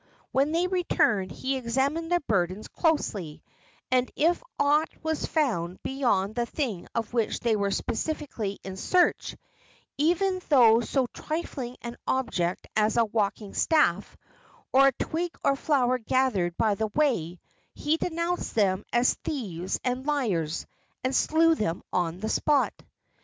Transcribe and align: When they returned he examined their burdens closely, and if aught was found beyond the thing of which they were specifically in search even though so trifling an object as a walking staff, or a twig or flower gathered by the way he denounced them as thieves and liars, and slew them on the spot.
When 0.31 0.51
they 0.51 0.65
returned 0.65 1.29
he 1.31 1.57
examined 1.57 2.11
their 2.11 2.21
burdens 2.21 2.67
closely, 2.67 3.43
and 3.91 4.09
if 4.15 4.41
aught 4.57 4.89
was 5.03 5.27
found 5.27 5.77
beyond 5.83 6.33
the 6.33 6.47
thing 6.47 6.87
of 6.95 7.13
which 7.13 7.39
they 7.39 7.55
were 7.55 7.69
specifically 7.69 8.57
in 8.63 8.77
search 8.77 9.37
even 9.99 10.41
though 10.49 10.79
so 10.81 11.05
trifling 11.13 11.77
an 11.83 11.97
object 12.07 12.65
as 12.75 12.97
a 12.97 13.05
walking 13.05 13.53
staff, 13.53 14.17
or 14.73 14.87
a 14.87 14.91
twig 14.93 15.37
or 15.43 15.55
flower 15.55 15.99
gathered 15.99 16.57
by 16.57 16.73
the 16.73 16.87
way 16.95 17.39
he 17.75 17.97
denounced 17.97 18.55
them 18.55 18.83
as 18.91 19.13
thieves 19.23 19.79
and 19.83 20.07
liars, 20.07 20.65
and 21.03 21.15
slew 21.15 21.53
them 21.53 21.83
on 21.93 22.21
the 22.21 22.29
spot. 22.29 22.73